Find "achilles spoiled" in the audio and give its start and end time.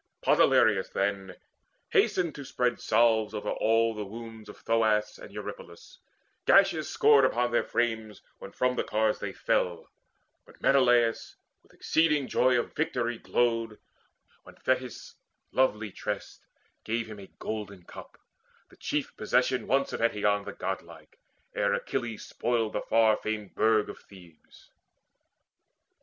21.75-22.73